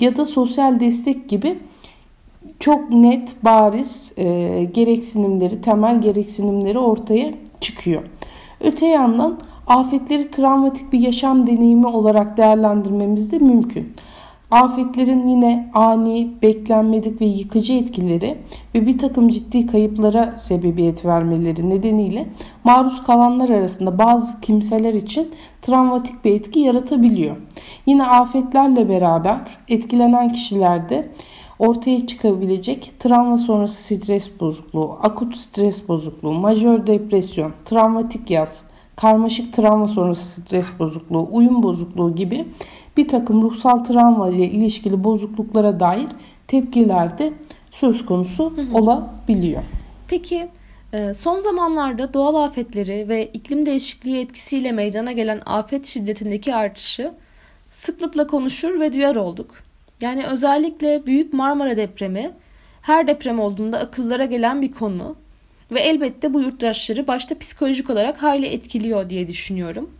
ya 0.00 0.16
da 0.16 0.24
sosyal 0.24 0.80
destek 0.80 1.28
gibi 1.28 1.58
çok 2.60 2.90
net, 2.90 3.44
bariz 3.44 4.12
e, 4.16 4.24
gereksinimleri, 4.74 5.60
temel 5.60 6.02
gereksinimleri 6.02 6.78
ortaya 6.78 7.34
çıkıyor. 7.60 8.02
Öte 8.60 8.86
yandan 8.86 9.38
afetleri 9.66 10.30
travmatik 10.30 10.92
bir 10.92 11.00
yaşam 11.00 11.46
deneyimi 11.46 11.86
olarak 11.86 12.36
değerlendirmemiz 12.36 13.32
de 13.32 13.38
mümkün. 13.38 13.94
Afetlerin 14.54 15.28
yine 15.28 15.70
ani, 15.74 16.32
beklenmedik 16.42 17.20
ve 17.20 17.24
yıkıcı 17.24 17.72
etkileri 17.72 18.38
ve 18.74 18.86
bir 18.86 18.98
takım 18.98 19.28
ciddi 19.28 19.66
kayıplara 19.66 20.36
sebebiyet 20.36 21.04
vermeleri 21.04 21.70
nedeniyle 21.70 22.28
maruz 22.64 23.04
kalanlar 23.04 23.48
arasında 23.48 23.98
bazı 23.98 24.40
kimseler 24.40 24.94
için 24.94 25.30
travmatik 25.62 26.24
bir 26.24 26.32
etki 26.32 26.60
yaratabiliyor. 26.60 27.36
Yine 27.86 28.06
afetlerle 28.06 28.88
beraber 28.88 29.38
etkilenen 29.68 30.32
kişilerde 30.32 31.08
ortaya 31.58 32.06
çıkabilecek 32.06 32.92
travma 32.98 33.38
sonrası 33.38 33.82
stres 33.82 34.40
bozukluğu, 34.40 34.98
akut 35.02 35.36
stres 35.36 35.88
bozukluğu, 35.88 36.32
majör 36.32 36.86
depresyon, 36.86 37.52
travmatik 37.64 38.30
yaz, 38.30 38.64
karmaşık 38.96 39.52
travma 39.52 39.88
sonrası 39.88 40.40
stres 40.40 40.66
bozukluğu, 40.78 41.28
uyum 41.32 41.62
bozukluğu 41.62 42.14
gibi 42.14 42.46
bir 42.96 43.08
takım 43.08 43.42
ruhsal 43.42 43.84
travma 43.84 44.28
ile 44.28 44.44
ilişkili 44.44 45.04
bozukluklara 45.04 45.80
dair 45.80 46.06
tepkiler 46.48 47.18
de 47.18 47.32
söz 47.70 48.06
konusu 48.06 48.52
olabiliyor. 48.72 49.62
Peki 50.08 50.48
e, 50.92 51.14
son 51.14 51.38
zamanlarda 51.38 52.14
doğal 52.14 52.34
afetleri 52.34 53.08
ve 53.08 53.26
iklim 53.26 53.66
değişikliği 53.66 54.20
etkisiyle 54.20 54.72
meydana 54.72 55.12
gelen 55.12 55.40
afet 55.46 55.86
şiddetindeki 55.86 56.54
artışı 56.54 57.12
sıklıkla 57.70 58.26
konuşur 58.26 58.80
ve 58.80 58.92
duyar 58.92 59.16
olduk. 59.16 59.54
Yani 60.00 60.26
özellikle 60.26 61.06
Büyük 61.06 61.32
Marmara 61.32 61.76
depremi 61.76 62.30
her 62.82 63.06
deprem 63.06 63.40
olduğunda 63.40 63.78
akıllara 63.78 64.24
gelen 64.24 64.62
bir 64.62 64.72
konu 64.72 65.16
ve 65.70 65.80
elbette 65.80 66.34
bu 66.34 66.40
yurttaşları 66.40 67.06
başta 67.06 67.38
psikolojik 67.38 67.90
olarak 67.90 68.22
hayli 68.22 68.46
etkiliyor 68.46 69.10
diye 69.10 69.28
düşünüyorum. 69.28 69.90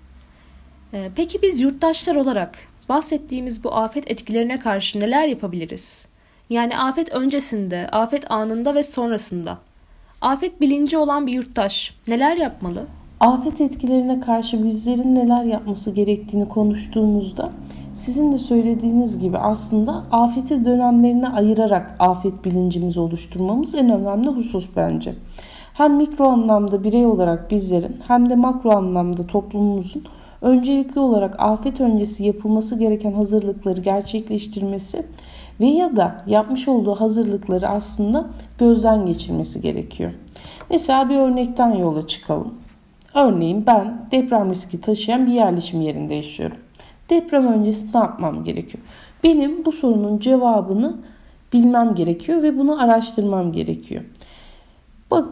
Ee, 0.93 1.11
peki 1.17 1.43
biz 1.43 1.61
yurttaşlar 1.61 2.17
olarak 2.17 2.59
bahsettiğimiz 2.95 3.65
bu 3.65 3.75
afet 3.75 4.11
etkilerine 4.11 4.59
karşı 4.59 5.01
neler 5.01 5.27
yapabiliriz? 5.27 6.09
Yani 6.51 6.79
afet 6.79 7.13
öncesinde, 7.13 7.89
afet 7.93 8.31
anında 8.31 8.75
ve 8.75 8.83
sonrasında. 8.83 9.59
Afet 10.21 10.61
bilinci 10.61 10.99
olan 10.99 11.27
bir 11.27 11.33
yurttaş 11.33 11.95
neler 12.09 12.37
yapmalı? 12.37 12.87
Afet 13.21 13.61
etkilerine 13.61 14.21
karşı 14.21 14.65
bizlerin 14.65 15.15
neler 15.15 15.45
yapması 15.45 15.91
gerektiğini 15.91 16.49
konuştuğumuzda 16.49 17.51
sizin 17.95 18.33
de 18.33 18.39
söylediğiniz 18.39 19.19
gibi 19.19 19.39
aslında 19.39 20.05
afeti 20.13 20.65
dönemlerine 20.65 21.29
ayırarak 21.29 21.97
afet 21.99 22.45
bilincimizi 22.45 23.01
oluşturmamız 23.01 23.75
en 23.75 23.91
önemli 23.91 24.29
husus 24.29 24.69
bence. 24.77 25.15
Hem 25.75 25.97
mikro 25.97 26.25
anlamda 26.29 26.85
birey 26.85 27.07
olarak 27.07 27.51
bizlerin 27.51 27.97
hem 28.09 28.31
de 28.31 28.35
makro 28.35 28.71
anlamda 28.71 29.27
toplumumuzun 29.27 30.05
öncelikli 30.45 30.99
olarak 30.99 31.35
afet 31.39 31.81
öncesi 31.81 32.25
yapılması 32.25 32.79
gereken 32.79 33.13
hazırlıkları 33.13 33.81
gerçekleştirmesi 33.81 35.07
ve 35.61 35.67
ya 35.67 35.97
da 35.97 36.25
yapmış 36.27 36.69
olduğu 36.69 36.95
hazırlıkları 36.95 37.69
aslında 37.69 38.27
gözden 38.59 39.07
geçirmesi 39.07 39.61
gerekiyor. 39.61 40.13
Mesela 40.71 41.09
bir 41.09 41.17
örnekten 41.17 41.71
yola 41.71 42.07
çıkalım. 42.07 42.55
Örneğin 43.15 43.67
ben 43.67 44.07
deprem 44.11 44.51
riski 44.51 44.81
taşıyan 44.81 45.27
bir 45.27 45.33
yerleşim 45.33 45.81
yerinde 45.81 46.15
yaşıyorum. 46.15 46.57
Deprem 47.11 47.47
öncesi 47.47 47.89
ne 47.95 47.99
yapmam 47.99 48.45
gerekiyor? 48.45 48.85
Benim 49.25 49.65
bu 49.65 49.73
sorunun 49.73 50.19
cevabını 50.19 50.97
bilmem 51.53 51.95
gerekiyor 51.95 52.43
ve 52.43 52.59
bunu 52.59 52.83
araştırmam 52.83 53.53
gerekiyor. 53.53 54.05
Bak 55.11 55.29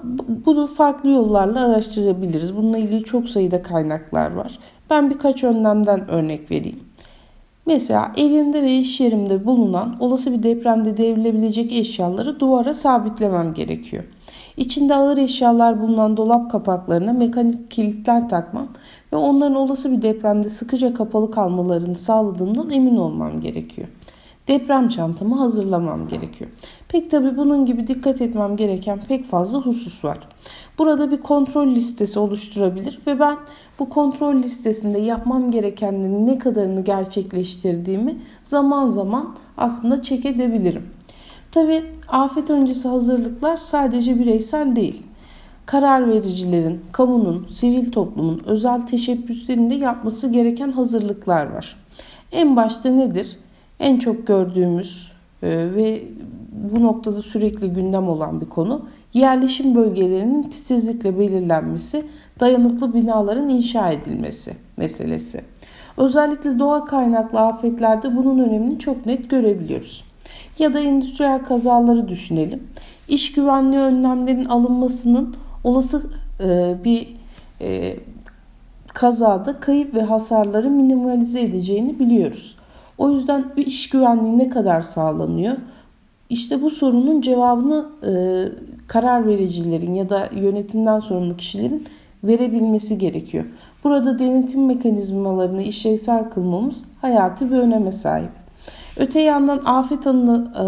bunu 0.46 0.66
farklı 0.66 1.10
yollarla 1.10 1.60
araştırabiliriz. 1.60 2.56
Bununla 2.56 2.78
ilgili 2.78 3.04
çok 3.04 3.28
sayıda 3.28 3.62
kaynaklar 3.62 4.32
var. 4.32 4.58
Ben 4.92 5.10
birkaç 5.10 5.44
önlemden 5.44 6.10
örnek 6.10 6.50
vereyim. 6.50 6.80
Mesela 7.66 8.12
evimde 8.16 8.62
ve 8.62 8.72
iş 8.72 9.00
yerimde 9.00 9.44
bulunan 9.44 9.96
olası 10.00 10.32
bir 10.32 10.42
depremde 10.42 10.96
devrilebilecek 10.96 11.72
eşyaları 11.72 12.40
duvara 12.40 12.74
sabitlemem 12.74 13.54
gerekiyor. 13.54 14.04
İçinde 14.56 14.94
ağır 14.94 15.18
eşyalar 15.18 15.80
bulunan 15.80 16.16
dolap 16.16 16.50
kapaklarına 16.50 17.12
mekanik 17.12 17.70
kilitler 17.70 18.28
takmam 18.28 18.68
ve 19.12 19.16
onların 19.16 19.54
olası 19.54 19.92
bir 19.92 20.02
depremde 20.02 20.48
sıkıca 20.48 20.94
kapalı 20.94 21.30
kalmalarını 21.30 21.96
sağladığımdan 21.96 22.70
emin 22.70 22.96
olmam 22.96 23.40
gerekiyor 23.40 23.88
deprem 24.48 24.88
çantamı 24.88 25.34
hazırlamam 25.34 26.08
gerekiyor. 26.08 26.50
Pek 26.88 27.10
tabi 27.10 27.36
bunun 27.36 27.66
gibi 27.66 27.86
dikkat 27.86 28.20
etmem 28.20 28.56
gereken 28.56 29.00
pek 29.08 29.24
fazla 29.24 29.58
husus 29.58 30.04
var. 30.04 30.18
Burada 30.78 31.10
bir 31.10 31.20
kontrol 31.20 31.74
listesi 31.74 32.18
oluşturabilir 32.18 32.98
ve 33.06 33.20
ben 33.20 33.36
bu 33.78 33.88
kontrol 33.88 34.34
listesinde 34.34 34.98
yapmam 34.98 35.50
gerekenlerin 35.50 36.26
ne 36.26 36.38
kadarını 36.38 36.84
gerçekleştirdiğimi 36.84 38.18
zaman 38.44 38.86
zaman 38.86 39.36
aslında 39.56 40.02
çek 40.02 40.26
edebilirim. 40.26 40.90
Tabi 41.52 41.84
afet 42.08 42.50
öncesi 42.50 42.88
hazırlıklar 42.88 43.56
sadece 43.56 44.18
bireysel 44.18 44.76
değil. 44.76 45.02
Karar 45.66 46.08
vericilerin, 46.08 46.80
kamunun, 46.92 47.46
sivil 47.50 47.92
toplumun, 47.92 48.42
özel 48.46 48.80
teşebbüslerinde 48.80 49.74
yapması 49.74 50.28
gereken 50.28 50.72
hazırlıklar 50.72 51.52
var. 51.52 51.76
En 52.32 52.56
başta 52.56 52.88
nedir? 52.88 53.38
En 53.82 53.98
çok 53.98 54.26
gördüğümüz 54.26 55.12
e, 55.42 55.48
ve 55.48 56.02
bu 56.52 56.82
noktada 56.82 57.22
sürekli 57.22 57.68
gündem 57.68 58.08
olan 58.08 58.40
bir 58.40 58.46
konu 58.46 58.86
yerleşim 59.14 59.74
bölgelerinin 59.74 60.42
titizlikle 60.42 61.18
belirlenmesi, 61.18 62.04
dayanıklı 62.40 62.94
binaların 62.94 63.48
inşa 63.48 63.90
edilmesi 63.90 64.52
meselesi. 64.76 65.40
Özellikle 65.96 66.58
doğa 66.58 66.84
kaynaklı 66.84 67.40
afetlerde 67.40 68.16
bunun 68.16 68.38
önemini 68.38 68.78
çok 68.78 69.06
net 69.06 69.30
görebiliyoruz. 69.30 70.04
Ya 70.58 70.74
da 70.74 70.80
endüstriyel 70.80 71.44
kazaları 71.44 72.08
düşünelim. 72.08 72.62
İş 73.08 73.32
güvenliği 73.32 73.80
önlemlerin 73.80 74.44
alınmasının 74.44 75.34
olası 75.64 76.02
e, 76.44 76.74
bir 76.84 77.16
e, 77.60 77.96
kazada 78.86 79.60
kayıp 79.60 79.94
ve 79.94 80.02
hasarları 80.02 80.70
minimalize 80.70 81.40
edeceğini 81.40 81.98
biliyoruz. 81.98 82.56
O 82.98 83.10
yüzden 83.10 83.44
iş 83.56 83.90
güvenliği 83.90 84.38
ne 84.38 84.50
kadar 84.50 84.82
sağlanıyor? 84.82 85.56
İşte 86.30 86.62
bu 86.62 86.70
sorunun 86.70 87.20
cevabını 87.20 87.86
e, 88.06 88.12
karar 88.86 89.26
vericilerin 89.26 89.94
ya 89.94 90.08
da 90.08 90.28
yönetimden 90.34 91.00
sorumlu 91.00 91.36
kişilerin 91.36 91.86
verebilmesi 92.24 92.98
gerekiyor. 92.98 93.44
Burada 93.84 94.18
denetim 94.18 94.66
mekanizmalarını 94.66 95.62
işlevsel 95.62 96.30
kılmamız 96.30 96.84
hayati 97.00 97.50
bir 97.50 97.56
öneme 97.56 97.92
sahip. 97.92 98.30
Öte 98.96 99.20
yandan 99.20 99.60
afet 99.64 100.06
anında, 100.06 100.62
e, 100.62 100.64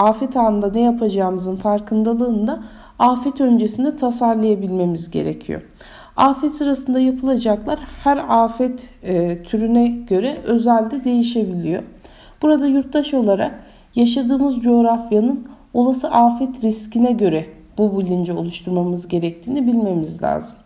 afet 0.00 0.36
anında 0.36 0.72
ne 0.72 0.80
yapacağımızın 0.80 1.56
farkındalığını 1.56 2.46
da 2.46 2.62
afet 2.98 3.40
öncesinde 3.40 3.96
tasarlayabilmemiz 3.96 5.10
gerekiyor. 5.10 5.62
Afet 6.18 6.54
sırasında 6.54 7.00
yapılacaklar 7.00 7.78
her 8.04 8.16
afet 8.28 8.90
e, 9.02 9.42
türüne 9.42 9.88
göre 9.88 10.38
özelde 10.44 11.04
değişebiliyor. 11.04 11.82
Burada 12.42 12.66
yurttaş 12.66 13.14
olarak 13.14 13.64
yaşadığımız 13.94 14.60
coğrafyanın 14.60 15.48
olası 15.74 16.10
afet 16.10 16.64
riskine 16.64 17.12
göre 17.12 17.46
bu 17.78 17.98
bilinci 17.98 18.32
oluşturmamız 18.32 19.08
gerektiğini 19.08 19.66
bilmemiz 19.66 20.22
lazım. 20.22 20.56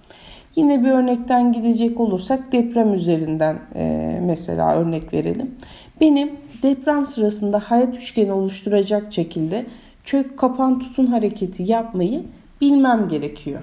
Yine 0.57 0.85
bir 0.85 0.91
örnekten 0.91 1.53
gidecek 1.53 2.01
olursak 2.01 2.53
deprem 2.53 2.95
üzerinden 2.95 3.59
e, 3.75 4.19
mesela 4.23 4.75
örnek 4.75 5.15
verelim. 5.15 5.55
Benim 6.01 6.31
deprem 6.63 7.07
sırasında 7.07 7.59
hayat 7.59 7.97
üçgeni 7.97 8.33
oluşturacak 8.33 9.13
şekilde 9.13 9.67
çök 10.05 10.39
kapan 10.39 10.79
tutun 10.79 11.07
hareketi 11.07 11.73
yapmayı 11.73 12.23
bilmem 12.61 13.09
gerekiyor. 13.09 13.63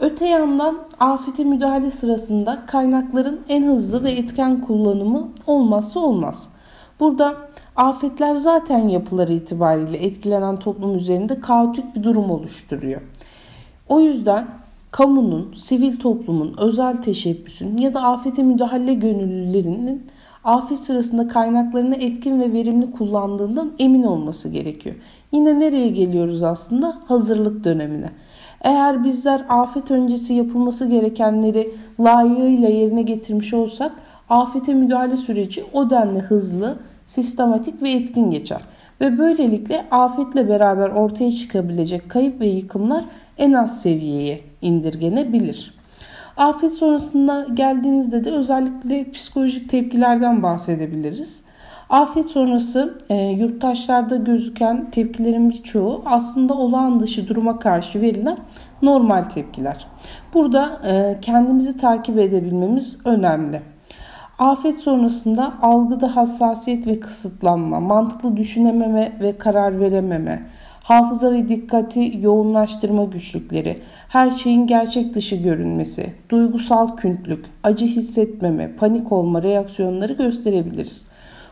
Öte 0.00 0.26
yandan 0.26 0.78
afete 1.00 1.44
müdahale 1.44 1.90
sırasında 1.90 2.62
kaynakların 2.66 3.40
en 3.48 3.62
hızlı 3.62 4.04
ve 4.04 4.12
etken 4.12 4.60
kullanımı 4.60 5.28
olmazsa 5.46 6.00
olmaz. 6.00 6.48
Burada 7.00 7.36
afetler 7.76 8.34
zaten 8.34 8.88
yapıları 8.88 9.32
itibariyle 9.32 9.96
etkilenen 9.98 10.56
toplum 10.58 10.96
üzerinde 10.96 11.40
kaotik 11.40 11.96
bir 11.96 12.02
durum 12.02 12.30
oluşturuyor. 12.30 13.00
O 13.88 14.00
yüzden 14.00 14.46
kamunun, 14.90 15.54
sivil 15.56 15.98
toplumun, 15.98 16.54
özel 16.58 16.96
teşebbüsün 16.96 17.76
ya 17.76 17.94
da 17.94 18.02
afete 18.02 18.42
müdahale 18.42 18.94
gönüllülerinin 18.94 20.06
afet 20.44 20.78
sırasında 20.78 21.28
kaynaklarını 21.28 21.96
etkin 21.96 22.40
ve 22.40 22.52
verimli 22.52 22.90
kullandığından 22.90 23.72
emin 23.78 24.02
olması 24.02 24.48
gerekiyor. 24.48 24.96
Yine 25.32 25.60
nereye 25.60 25.88
geliyoruz 25.88 26.42
aslında? 26.42 26.98
Hazırlık 27.08 27.64
dönemine. 27.64 28.10
Eğer 28.60 29.04
bizler 29.04 29.44
afet 29.48 29.90
öncesi 29.90 30.34
yapılması 30.34 30.86
gerekenleri 30.86 31.74
layığıyla 32.00 32.68
yerine 32.68 33.02
getirmiş 33.02 33.54
olsak 33.54 33.92
afete 34.28 34.74
müdahale 34.74 35.16
süreci 35.16 35.64
o 35.72 35.90
denli 35.90 36.18
hızlı, 36.18 36.78
sistematik 37.06 37.82
ve 37.82 37.90
etkin 37.90 38.30
geçer. 38.30 38.60
Ve 39.00 39.18
böylelikle 39.18 39.84
afetle 39.90 40.48
beraber 40.48 40.88
ortaya 40.88 41.30
çıkabilecek 41.30 42.10
kayıp 42.10 42.40
ve 42.40 42.46
yıkımlar 42.46 43.04
en 43.38 43.52
az 43.52 43.82
seviyeye 43.82 44.40
indirgenebilir. 44.62 45.74
Afet 46.36 46.72
sonrasında 46.72 47.46
geldiğimizde 47.54 48.24
de 48.24 48.30
özellikle 48.30 49.10
psikolojik 49.10 49.70
tepkilerden 49.70 50.42
bahsedebiliriz. 50.42 51.42
Afet 51.90 52.26
sonrası 52.26 52.98
e, 53.08 53.16
yurttaşlarda 53.16 54.16
gözüken 54.16 54.90
tepkilerin 54.90 55.50
birçoğu 55.50 56.02
aslında 56.04 56.54
olağan 56.54 57.00
dışı 57.00 57.28
duruma 57.28 57.58
karşı 57.58 58.00
verilen 58.00 58.36
normal 58.82 59.22
tepkiler. 59.22 59.86
Burada 60.34 60.80
e, 60.86 61.18
kendimizi 61.20 61.76
takip 61.76 62.18
edebilmemiz 62.18 62.98
önemli. 63.04 63.62
Afet 64.38 64.76
sonrasında 64.76 65.52
algıda 65.62 66.16
hassasiyet 66.16 66.86
ve 66.86 67.00
kısıtlanma, 67.00 67.80
mantıklı 67.80 68.36
düşünememe 68.36 69.12
ve 69.20 69.38
karar 69.38 69.80
verememe, 69.80 70.46
hafıza 70.82 71.32
ve 71.32 71.48
dikkati 71.48 72.12
yoğunlaştırma 72.20 73.04
güçlükleri, 73.04 73.78
her 74.08 74.30
şeyin 74.30 74.66
gerçek 74.66 75.14
dışı 75.14 75.36
görünmesi, 75.36 76.12
duygusal 76.28 76.96
küntülük, 76.96 77.46
acı 77.62 77.86
hissetmeme, 77.86 78.76
panik 78.76 79.12
olma 79.12 79.42
reaksiyonları 79.42 80.12
gösterebiliriz. 80.12 81.09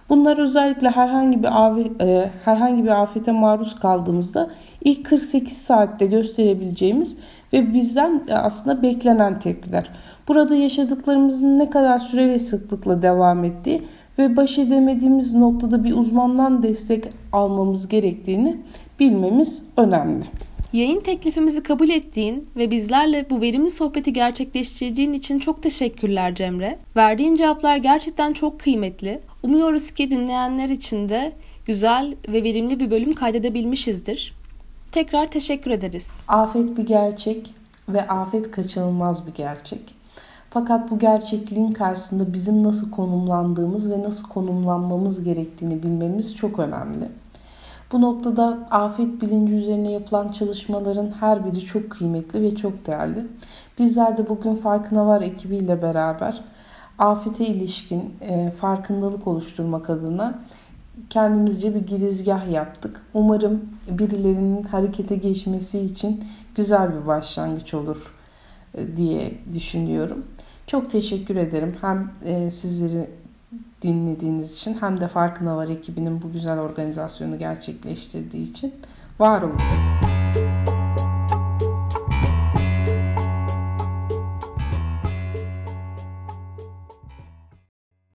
Bunlar 0.08 0.38
özellikle 0.38 0.90
herhangi 0.90 1.42
bir 1.42 1.48
e, 2.00 2.30
herhangi 2.44 2.84
bir 2.84 3.02
afete 3.02 3.32
maruz 3.32 3.80
kaldığımızda 3.80 4.50
ilk 4.84 5.06
48 5.06 5.56
saatte 5.56 6.06
gösterebileceğimiz 6.06 7.16
ve 7.52 7.74
bizden 7.74 8.22
e, 8.28 8.34
aslında 8.34 8.82
beklenen 8.82 9.38
tepkiler. 9.38 9.90
Burada 10.28 10.54
yaşadıklarımızın 10.54 11.58
ne 11.58 11.70
kadar 11.70 11.98
süre 11.98 12.28
ve 12.28 12.38
sıklıkla 12.38 13.02
devam 13.02 13.44
ettiği 13.44 13.82
ve 14.18 14.36
baş 14.36 14.58
edemediğimiz 14.58 15.34
noktada 15.34 15.84
bir 15.84 15.96
uzmandan 15.96 16.62
destek 16.62 17.04
almamız 17.32 17.88
gerektiğini 17.88 18.56
bilmemiz 19.00 19.62
önemli. 19.76 20.24
Yayın 20.72 21.00
teklifimizi 21.00 21.62
kabul 21.62 21.88
ettiğin 21.88 22.48
ve 22.56 22.70
bizlerle 22.70 23.30
bu 23.30 23.40
verimli 23.40 23.70
sohbeti 23.70 24.12
gerçekleştirdiğin 24.12 25.12
için 25.12 25.38
çok 25.38 25.62
teşekkürler 25.62 26.34
Cemre. 26.34 26.78
Verdiğin 26.96 27.34
cevaplar 27.34 27.76
gerçekten 27.76 28.32
çok 28.32 28.60
kıymetli. 28.60 29.20
Umuyoruz 29.42 29.90
ki 29.90 30.10
dinleyenler 30.10 30.68
için 30.68 31.08
de 31.08 31.32
güzel 31.66 32.14
ve 32.28 32.42
verimli 32.42 32.80
bir 32.80 32.90
bölüm 32.90 33.12
kaydedebilmişizdir. 33.12 34.34
Tekrar 34.92 35.30
teşekkür 35.30 35.70
ederiz. 35.70 36.20
Afet 36.28 36.76
bir 36.76 36.86
gerçek 36.86 37.54
ve 37.88 38.08
afet 38.08 38.50
kaçınılmaz 38.50 39.26
bir 39.26 39.34
gerçek. 39.34 39.94
Fakat 40.50 40.90
bu 40.90 40.98
gerçekliğin 40.98 41.72
karşısında 41.72 42.32
bizim 42.32 42.62
nasıl 42.62 42.90
konumlandığımız 42.90 43.90
ve 43.90 44.02
nasıl 44.02 44.28
konumlanmamız 44.28 45.24
gerektiğini 45.24 45.82
bilmemiz 45.82 46.36
çok 46.36 46.58
önemli. 46.58 47.08
Bu 47.92 48.00
noktada 48.00 48.58
afet 48.70 49.22
bilinci 49.22 49.54
üzerine 49.54 49.92
yapılan 49.92 50.28
çalışmaların 50.28 51.12
her 51.20 51.46
biri 51.46 51.60
çok 51.60 51.90
kıymetli 51.90 52.42
ve 52.42 52.56
çok 52.56 52.86
değerli. 52.86 53.26
Bizler 53.78 54.16
de 54.16 54.28
bugün 54.28 54.56
Farkına 54.56 55.06
Var 55.06 55.22
ekibiyle 55.22 55.82
beraber 55.82 56.40
afete 56.98 57.46
ilişkin 57.46 58.14
e, 58.20 58.50
farkındalık 58.50 59.26
oluşturmak 59.26 59.90
adına 59.90 60.38
kendimizce 61.10 61.74
bir 61.74 61.86
girizgah 61.86 62.52
yaptık. 62.52 63.00
Umarım 63.14 63.60
birilerinin 63.90 64.62
harekete 64.62 65.16
geçmesi 65.16 65.78
için 65.78 66.24
güzel 66.54 66.94
bir 66.94 67.06
başlangıç 67.06 67.74
olur 67.74 68.14
e, 68.74 68.96
diye 68.96 69.34
düşünüyorum. 69.52 70.24
Çok 70.66 70.90
teşekkür 70.90 71.36
ederim. 71.36 71.72
Hem 71.80 72.10
e, 72.24 72.50
sizleri 72.50 73.10
dinlediğiniz 73.82 74.52
için 74.52 74.76
hem 74.80 75.00
de 75.00 75.08
Farkına 75.08 75.56
Var 75.56 75.68
ekibinin 75.68 76.22
bu 76.22 76.32
güzel 76.32 76.58
organizasyonu 76.58 77.38
gerçekleştirdiği 77.38 78.50
için 78.50 78.74
var 79.18 79.42
olun. 79.42 80.17